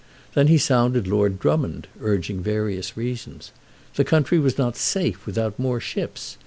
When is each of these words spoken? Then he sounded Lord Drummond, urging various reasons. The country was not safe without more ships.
Then 0.33 0.47
he 0.47 0.57
sounded 0.57 1.05
Lord 1.07 1.39
Drummond, 1.39 1.87
urging 1.99 2.41
various 2.41 2.97
reasons. 2.97 3.51
The 3.97 4.03
country 4.03 4.39
was 4.39 4.57
not 4.57 4.75
safe 4.75 5.27
without 5.27 5.59
more 5.59 5.79
ships. 5.79 6.37